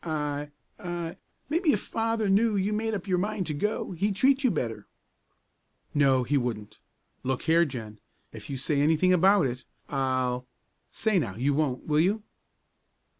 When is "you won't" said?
11.35-11.85